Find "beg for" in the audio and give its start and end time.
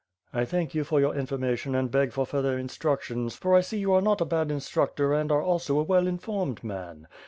1.91-2.25